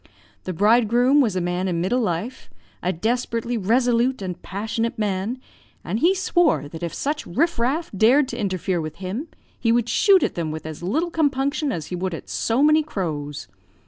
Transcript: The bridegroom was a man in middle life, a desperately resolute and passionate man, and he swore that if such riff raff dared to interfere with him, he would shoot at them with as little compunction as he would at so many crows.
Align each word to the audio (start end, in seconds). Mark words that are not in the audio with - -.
The 0.45 0.51
bridegroom 0.53 1.21
was 1.21 1.35
a 1.35 1.39
man 1.41 1.67
in 1.67 1.79
middle 1.79 1.99
life, 2.01 2.49
a 2.81 2.91
desperately 2.91 3.55
resolute 3.55 4.23
and 4.23 4.41
passionate 4.41 4.97
man, 4.97 5.39
and 5.83 5.99
he 5.99 6.15
swore 6.15 6.67
that 6.69 6.81
if 6.81 6.91
such 6.91 7.27
riff 7.27 7.59
raff 7.59 7.91
dared 7.95 8.27
to 8.29 8.35
interfere 8.39 8.81
with 8.81 8.95
him, 8.95 9.27
he 9.59 9.71
would 9.71 9.87
shoot 9.87 10.23
at 10.23 10.33
them 10.33 10.49
with 10.49 10.65
as 10.65 10.81
little 10.81 11.11
compunction 11.11 11.71
as 11.71 11.85
he 11.93 11.95
would 11.95 12.15
at 12.15 12.29
so 12.29 12.63
many 12.63 12.81
crows. 12.81 13.47